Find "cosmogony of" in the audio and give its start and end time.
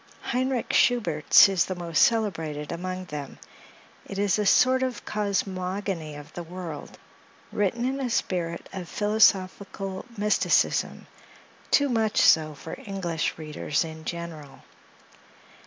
5.05-6.33